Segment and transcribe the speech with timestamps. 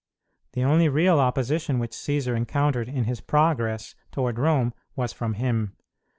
[0.53, 5.75] The only real opposition which Cćsar encountered in his progress toward Rome was from him.